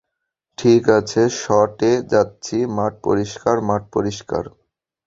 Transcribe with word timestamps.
ঠিক 0.57 0.83
আছে, 0.97 1.21
শট 1.41 1.77
এ 1.83 1.93
যাচ্ছি, 2.11 2.57
মাঠ 2.77 2.93
পরিষ্কার, 3.03 3.55
মাঠ 3.69 3.81
পরিষ্কার। 3.95 4.43